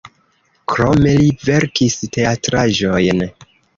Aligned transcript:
Krome 0.71 1.11
li 1.19 1.29
verkis 1.49 1.99
teatraĵojn. 2.17 3.23